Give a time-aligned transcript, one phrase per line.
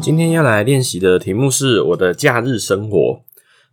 [0.00, 3.20] 今天要来练习的题目是我的假日生活。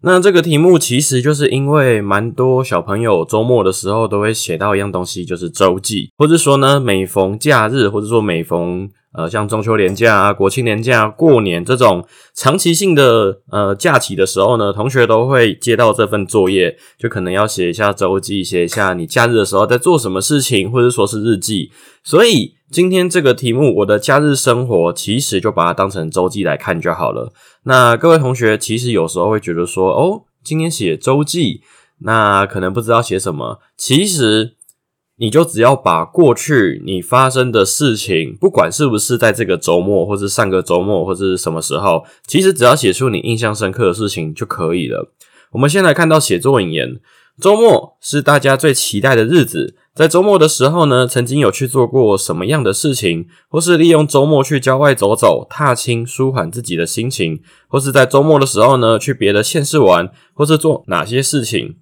[0.02, 21.72] 那这个题目其实就是因为蛮多小朋友周末的时候都会写到一样东西，就是周记，或者说呢，每逢假日，或者说每逢呃像中秋连假啊、国庆连假、过年这种长期性的呃假期的时候呢，同学都会接到这份作业，就可能要写一下周记，写一下你假日的时候在做什么事情，或者说是日记。
[22.04, 27.32] 所以今天这个题目，我的假日生活，其实就把它当成周记来看就好了。
[27.64, 31.62] 那各位同学，其实有时候会觉得说，哦，今天写周记，
[32.00, 33.62] 那可能不知道写什么。
[33.78, 34.56] 其实
[35.16, 45.14] 你就只要把过去你发生的事情，不管是不是在这个周末，或是上个周末，或是什么时候，其实只要写出你印象深刻的事情就可以了。
[45.52, 47.00] 我们先来看到写作引言。
[47.42, 61.76] 周末是大家最期待的日子，在周末的时候呢，曾经有去做过什么样的事情，或是利用周末去郊外走走、踏青，舒缓自己的心情，或是在周末的时候呢，去别的县市玩，或是做哪些事情，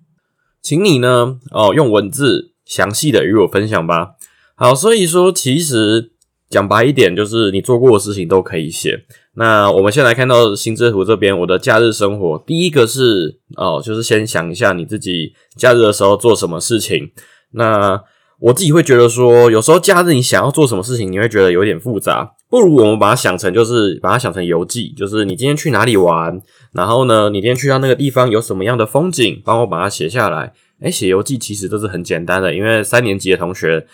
[0.60, 4.14] 请你呢，哦，用文字详细的与我分享吧。
[4.56, 6.14] 好，所以说，其实
[6.50, 9.06] 讲白一点，就是你做过的事情都可以写。
[9.36, 17.12] 那我们先来看到心智图这边，我的假日生活，第一个是哦，就是先想一下你自己假日的时候做什么事情。
[17.54, 18.00] 那
[18.40, 26.40] 我自己会觉得说，有时候假日你想要做什么事情，你会觉得有点复杂，不如我们把它想成就是把它想成游记，就是你今天去哪里玩，
[26.74, 30.54] 然后呢，你今天去到那个地方有什么样的风景，帮我把它写下来。
[30.82, 33.88] 诶，写游记其实都是很简单的，因为三年级的同学。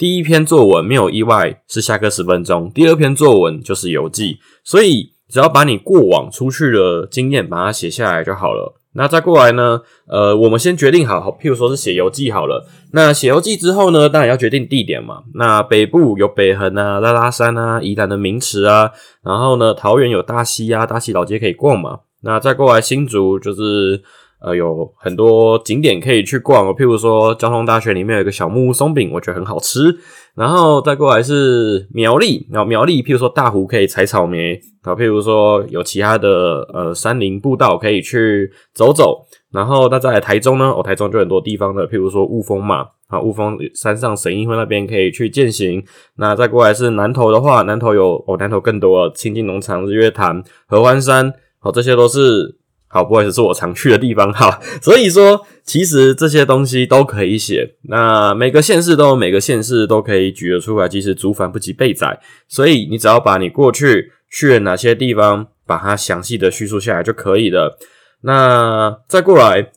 [0.00, 8.80] 第一篇作文没有意外是下课十分钟，第二篇作文就是游记，所以只要把你过往出去的经验把它写下来就好了。
[8.94, 9.82] 那再过来呢？
[10.08, 12.66] 呃，我们先决定好，好，譬如说是写游记好了。
[12.94, 15.24] 那写游记之后呢，当然要决定地点嘛。
[15.34, 21.98] 那北部有北横啊、拉拉山啊、宜兰的名池啊，然后呢，桃园有大溪啊、大溪老街可以逛嘛。
[22.22, 24.02] 那再过来新竹就是。
[24.42, 29.94] 呃，有很多景点可以去逛，譬如说交通大学里面有一个小木屋松饼，我觉得很好吃。
[30.34, 39.26] 然后再过来是苗栗，然后苗栗譬如说大湖可以采草莓，啊，譬如说有其他的呃山林步道可以去走走。
[39.52, 45.84] 然后那在台中呢，哦，台中就很多地方的，譬如说雾峰嘛，啊，雾峰山上省议会那边可以去践行。
[46.16, 52.56] 那再过来是南投的话，南投有哦，南投更多清近农场、日月潭、合欢山，好，这些都是。
[52.92, 54.60] 好，不好意思，是我常去的地方哈。
[54.82, 57.76] 所以说，其实这些东西都可以写。
[57.82, 60.88] 那每个县市都有每个县市都可以举得出来。
[60.88, 62.18] 其实竹反不及备载，
[62.48, 67.78] 所以你只要把你过去去了哪些地方，把它详细的叙述下来就可以了。
[68.22, 69.70] 那再过来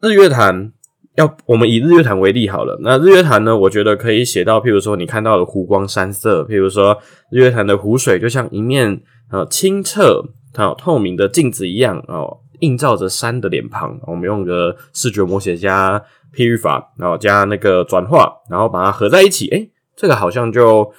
[0.00, 0.72] 日月潭，
[1.14, 2.80] 要我们以日月潭为例好了。
[2.82, 6.98] 那日月潭呢，我觉得可以写到，譬如说你看到的湖光山色，譬如说
[7.30, 9.00] 日月潭的湖水就像一面
[9.30, 10.24] 呃清澈。
[10.54, 13.98] 它有透明的镜子一样哦，映照着山的脸庞。
[14.06, 16.02] 我们用个视觉模写加
[16.34, 19.48] 譬喻法，然后加那个转化，然后把它合在一起。
[19.48, 20.90] 诶，这个好像就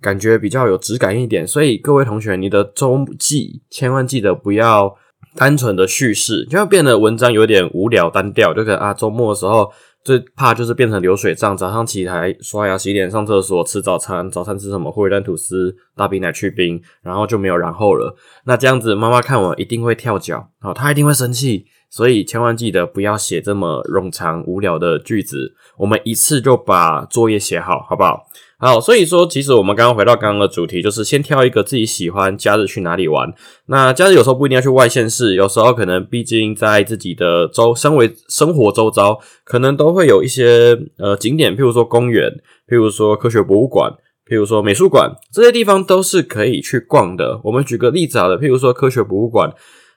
[0.00, 1.46] 感觉比较有质感一点。
[1.46, 4.96] 所以各位同学，你的周记千万记得不要
[5.36, 8.52] 单纯的叙事，就要变得文章有点无聊单调。
[8.52, 9.70] 就可能啊，周末的时候。
[10.04, 14.90] 最怕就是变成流水账，早上起来刷牙、洗脸、上厕所、吃早餐，早餐吃什么？
[14.90, 18.16] 火腿蛋吐司、大冰奶去冰，然后就没有然后了。
[18.44, 21.66] 那这样子，妈妈看我一定会跳脚，好，她一定会生气。
[21.88, 28.26] 所以千万记得不要写这么冗长无聊的句子，我们一次就把作业写好，好不好？
[28.64, 33.28] 好，所以说，其实我们刚刚回到刚刚的主题，就是先挑一个自己喜欢假日去哪里玩。
[33.66, 42.30] 那假日有时候不一定要去外县市，有时候可能毕竟在自己的周，身为生活周遭，可能都会有一些呃景点，譬如说公园，
[42.68, 43.90] 譬如说科学博物馆，
[44.30, 47.40] 譬如说美术馆，这些地方都是可以去逛的。
[47.42, 49.52] 我们举个例子好了，譬如说科学博物馆。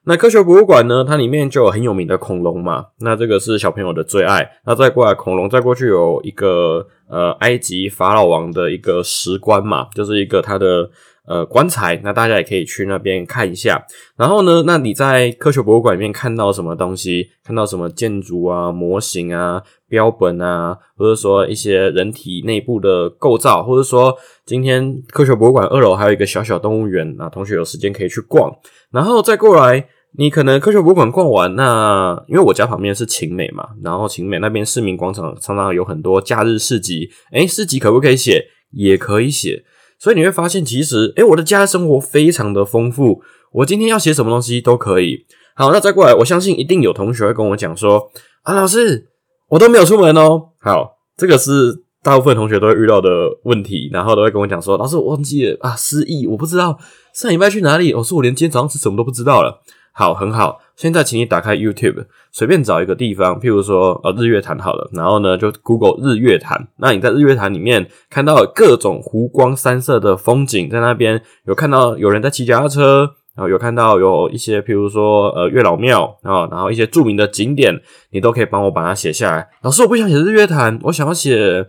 [0.08, 1.04] 那科学博物馆呢？
[1.04, 2.86] 它里面就有很有名的恐龙嘛。
[3.00, 4.48] 那这个是小朋友的最爱。
[4.64, 10.88] 那再过来恐龙，再过去有一个呃埃及法老王的一个石棺嘛，就是一个他的
[11.28, 13.84] 呃棺材，那大家也可以去那边看一下。
[14.16, 17.32] 然后呢，那你在科学博物馆里面看到什么东西？
[17.44, 24.16] 看到什么建筑啊、模型啊、标本啊，或者说一些人体内部的构造，或者说
[24.46, 28.56] 今天科学博物馆二楼还有一个小小动物园，那同学有时间可以去逛。
[28.92, 29.88] 然后再过来。
[30.18, 38.46] 你可能科学博物馆逛完，那因为我家旁边是晴美嘛，然后晴美那边市民广场常常有很多假日市集，诶，市集可不可以写？
[38.72, 39.64] 也可以写，
[40.00, 43.22] 所以你会发现其实，诶，我的家生活非常的丰富，
[43.54, 45.26] 我今天要写什么东西都可以。
[45.56, 48.10] 好，那再过来，我相信一定有同学会跟我讲说，
[48.44, 49.08] 啊，老师，
[49.50, 50.50] 我都没有出门哦。
[50.60, 53.10] 好，这个是大部分同学都会遇到的
[53.44, 56.78] 问题，然后都会跟我讲说，老师，我忘记了啊，失忆，我不知道
[57.14, 59.62] 上礼拜去哪里，我说我连今天早上吃什么都不知道了。
[59.98, 60.60] 好，很好。
[60.76, 64.90] 现在，请你打开 YouTube，随便找一个地方，譬如说，呃，日月潭好了。
[64.92, 66.68] 然后呢，就 Google 日月潭。
[66.80, 77.80] 那你在日月潭里面看到各种湖光山色的风景，在那边有看到有人在骑脚踏车，然后有看到有一些，譬如说，呃，月老庙啊，然后一些著名的景点，
[78.12, 79.48] 你都可以帮我把它写下来。
[79.62, 81.66] 老师，我不想写日月潭，我想要写。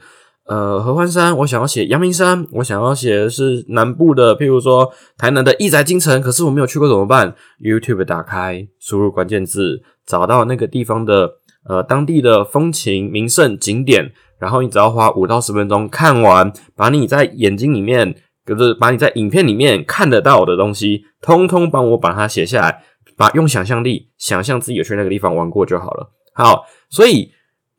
[0.49, 11.33] 呃，合欢山，我想要写阳明山，我想要写的是南部的，譬如说台南的义载京城，可是我没有去过怎么办？YouTube 打开，输入关键字，找到那个地方的
[11.69, 18.15] 呃当地的风情名胜景点，然后你只要花五到十分钟看完，把你在眼睛里面，
[18.47, 22.85] 就是把你在影片里面看得到的东西，通通帮我把它写下来，
[23.17, 26.13] 把用想象力想象自己有去那个地方玩过就好了。
[26.35, 27.33] 好，所以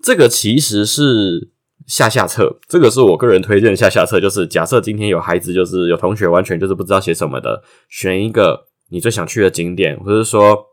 [0.04, 1.52] 这个其实是。
[1.88, 10.66] 下下册，这个是我个人推荐下下册，就是假设今天有孩子，就是有同学完全就是不知道写什么的，选一个你最想去的景点，或者说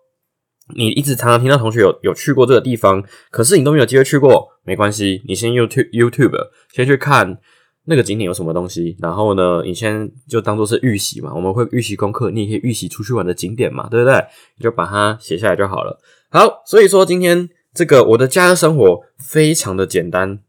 [0.74, 6.36] 你一直常常听到同学有有去过这个地方，可是你都没有机会去过，没关系，你先 YouTube YouTube
[6.72, 7.38] 先去看
[7.84, 14.14] 那个景点有什么东西，然后呢，你先就当做是预习嘛，我们会预习功课，你也可以预习出去玩的景点嘛，对不对？
[14.58, 16.00] 你就把它写下来就好了。
[16.30, 20.40] 好，所以说今天这个我的家的生活非常的简单。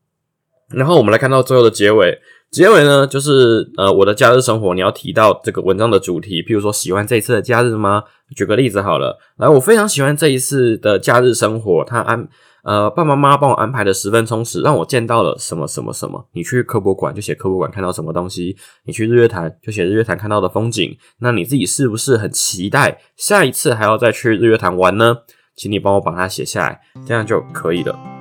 [0.70, 2.18] 然后我们来看到最后的结尾，
[2.52, 8.04] 结尾呢就是呃我的假日生活，你要提到这个文章的主题，譬如说喜欢这一次的假日吗？
[8.36, 12.28] 举个例子好了，来我非常喜欢这一次的假日生活，他安
[12.64, 16.28] 呃爸爸妈妈帮我安排的十分充实，让我见到了什么什么什么。
[16.34, 20.98] 你去科博馆就写科博馆看到什么东西，你去日月潭就写日月潭看到的风景。
[21.20, 25.18] 那你自己是不是很期待下一次还要再去日月潭玩呢？
[25.56, 28.15] 请你帮我把它写下来，这样就可以了。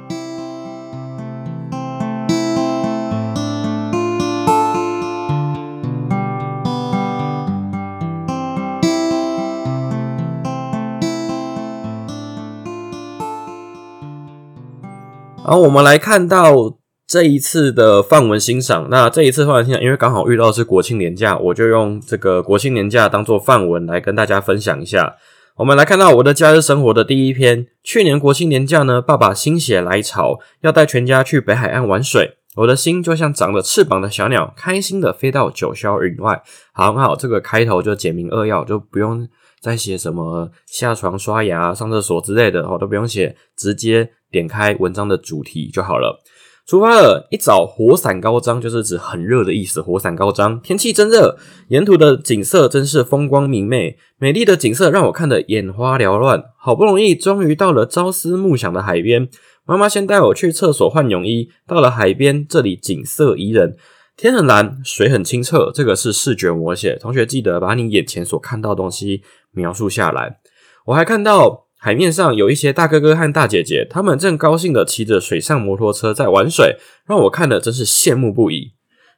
[15.44, 16.54] 然后我们来看到
[17.06, 18.88] 这一次的范文欣赏。
[18.90, 25.14] 那这一次范文欣赏，因为刚好遇到是国庆年假，我就用这个国庆年假当做范文来跟大家分享一下。
[25.56, 27.66] 我们来看到我的假日生活的第一篇。
[27.84, 36.42] 去年国庆年假呢，爸爸心血来潮要带全家去北海岸玩水，我的心就像长了翅膀的小鸟，开心的飞到九霄云外。
[36.72, 39.28] 好，很好，这个开头就简明扼要，就不用
[39.64, 44.10] 在写什么下床刷牙、上厕所之类的，哦，都不用写，直接。
[44.30, 46.20] 点开文章的主题就好了。
[46.66, 49.80] 出发了，一早火伞高张，就是指很热的意思。
[49.80, 51.38] 火伞高张，天气真热，
[51.68, 56.42] 沿途的景色真是风光明媚，美丽的景色让我看得眼花缭乱。
[56.58, 59.28] 好不容易，终于到了朝思暮想的海边。
[59.64, 61.48] 妈妈先带我去厕所换泳衣。
[61.64, 63.76] 到了海边，这里景色宜人，
[64.16, 65.70] 天很蓝，水很清澈。
[65.74, 70.38] 这个是视觉模写，同学记得把你眼前所看到的东西描述下来。
[70.86, 71.64] 我还看到。
[71.76, 78.72] 海面上有一些大哥哥和大姐姐，他们正高兴的骑着水上摩托车在玩水，让我看的真是羡慕不已。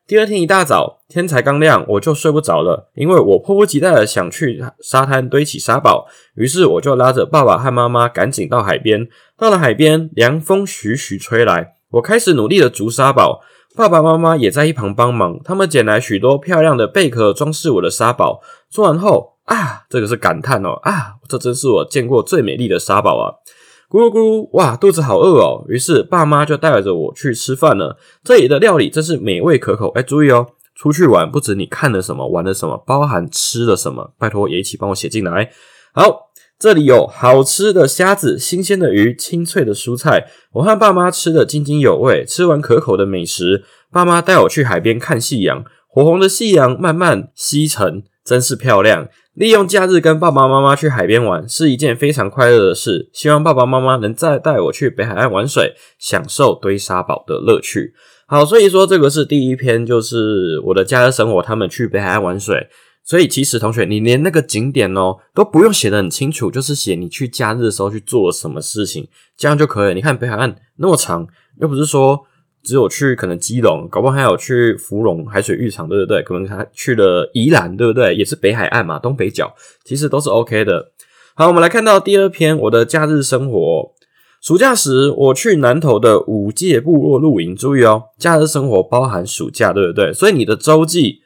[0.04, 6.08] 第二天一大早，天才刚亮，我就睡不着了，因为我迫不及待的想去沙滩堆起沙堡。
[6.34, 9.06] 于是我就拉着爸爸和妈妈赶紧到海边。
[9.38, 13.42] 到了海边，凉风徐徐吹来，我开始努力的筑沙堡，
[13.76, 15.38] 爸爸妈妈也在一旁帮忙。
[15.44, 18.40] 他们捡来许多漂亮的贝壳装饰我的沙堡。
[18.68, 19.36] 做完后。
[19.46, 20.70] 啊，这个是感叹哦！
[20.82, 23.30] 啊，这真是我见过最美丽的沙堡啊！
[23.88, 25.64] 咕噜咕噜，哇，肚子好饿哦！
[25.68, 27.96] 于是爸妈就带着我去吃饭了。
[28.24, 29.90] 这里的料理真是美味可口。
[29.90, 35.52] 哎，注意哦，出去玩不止你看了什么，玩了什么，包含吃了什么，拜托也一起帮我写进来。
[35.94, 42.24] 好，这里有好吃的虾子、新鲜的鱼、清脆的蔬菜，我和爸妈吃的津津有味。
[42.24, 49.06] 吃完可口的美食，爸妈带我去海边看夕阳，火红的夕阳慢慢西沉，真是漂亮。
[49.34, 53.10] 利用假日跟爸爸妈妈去海边玩是一件非常快乐的事。
[53.12, 57.92] 希望爸爸妈妈能再带我去北海岸玩水，享受堆沙堡的乐趣。
[58.26, 61.42] 好，所以说这个是第一篇，就是我的假日生活。
[61.42, 62.66] 他们去北海岸玩水，
[63.06, 69.94] 所以其实同学，你连那个景点哦都不用写的很清楚，就是写你去假日的时候去做了什么事情，这样就可以。
[69.94, 71.24] 你看北海岸那么长，
[71.60, 72.20] 又不是说
[72.64, 76.20] 只有去可能基隆，搞不好还有去芙蓉海水浴场，对不对？
[76.24, 78.12] 可能还去了宜兰，对不对？
[78.12, 80.90] 也是北海岸嘛，东北角，其实都是 OK 的。
[81.36, 83.94] 好，我们来看到第二篇，我的假日生活。
[84.42, 90.12] 暑假时我去南投的五界部落露营，注意哦，假日生活包含暑假，对不对？
[90.12, 91.20] 所以你的周记。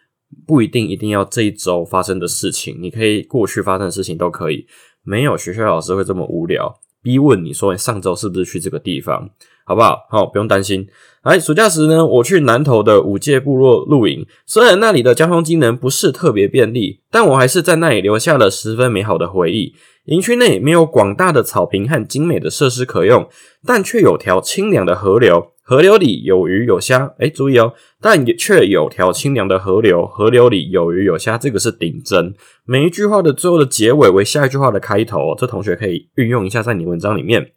[0.50, 4.66] 不一定一定要这一周发生的事情，你可以过去发生的事情都可以。
[5.04, 9.30] 没有学校老师会这么无聊，逼问你说你上周是不是去这个地方，
[9.64, 9.97] 好不好？
[10.11, 10.88] 好，不用担心。
[11.23, 19.76] 哎，暑假时呢，我去南投的五界部落露营，虽然那里的交通机能不是特别便利，但我还是在那里留下了十分美好的回忆。
[20.07, 23.28] 营区内没有广大的草坪和精美的设施可用，
[23.64, 25.52] 但却有条清凉的河流。
[25.71, 30.05] 河流里有鱼有虾，哎，注意哦，但也却有条清凉的河流。
[30.05, 32.35] 河流里有鱼有虾，这个是顶针。
[32.65, 37.53] 每一句话的最后的结尾为下一句话的开头，这同学可以运用一下在你文章里面。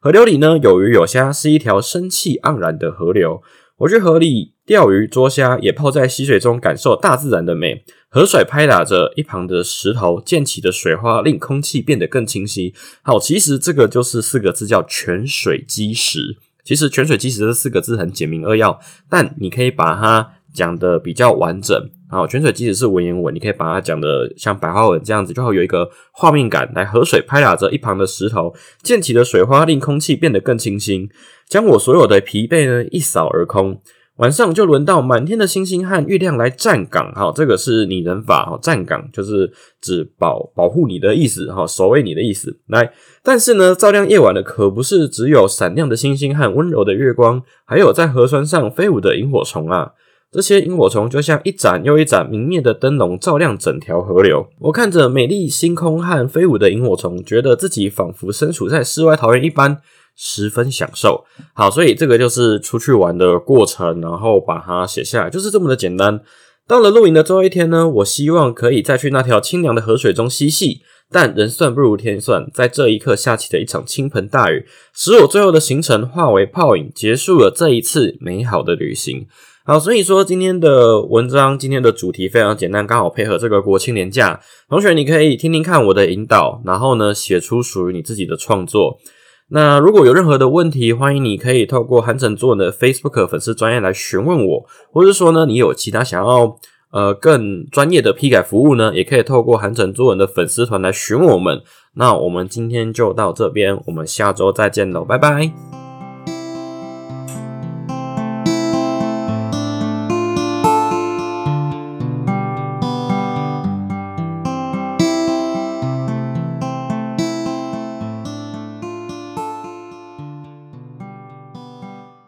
[0.00, 3.42] 河流里呢有鱼有虾，是一条生气盎然的河流。
[3.78, 7.82] 我去河里钓鱼捉虾，也泡在溪水中感受大自然的美。
[8.08, 12.72] 河水拍打着一旁的石头，溅起的水花令空气变得更清晰。
[13.02, 16.36] 好，其实这个就是四个字，叫泉水基石。
[16.66, 21.88] 其实泉水积石这四个字很简明扼要，但你可以把它讲的比较完整。
[22.08, 26.68] 好，泉水积石是文言文，你可以把它讲的像白话文这样子，就会有一个画面感。
[26.74, 31.08] 来，河水拍打着一旁的石头，溅起的水花令空气变得更清新，
[31.48, 33.80] 将我所有的疲惫呢一扫而空。
[34.16, 42.58] 晚上就轮到满天的星星和月亮来站岗，哈，这个是拟人法，哈，站岗就是指保保护你的意思，哈，守卫你的意思。
[42.68, 42.92] 来，
[43.22, 49.92] 但是呢，照亮夜晚的可不是只有闪亮的星星和温柔的月光，还有在河川上飞舞的萤火虫啊！
[50.32, 54.46] 这些萤火虫就像一盏又一盏明灭的灯笼，照亮整条河流。
[54.60, 59.78] 我看着美丽星空和飞舞的萤火虫，觉得自己仿佛身处在世外桃源一般。
[60.16, 66.20] 十分享受，好，所以这个就是出去玩的过程，然后把它写下来，就是这么的简单。
[66.66, 70.80] 到了露营的最后一天呢，我希望可以再去那条清凉的河水中嬉戏，
[71.12, 79.26] 但人算不如天算，在这一刻下起了一场倾盆大雨，使我最后的行程化为泡影，结束了这一次美好的旅行。
[79.64, 88.98] 好，所以说今天的文章，今天的主题非常简单，刚好配合这个国庆年假，同学你可以听听看我的引导，然后呢写出属于你自己的创作。
[89.48, 96.58] 那如果有任何的问题，欢迎你可以透过韩城作文的 Facebook 粉丝专业来询问我，或者说呢，你有其他想要
[96.90, 101.62] 呃更专业的批改服务呢，也可以透过韩城作文的粉丝团来询问我们。
[101.94, 105.85] 那我们今天就到这边，我们下周再见喽，拜拜。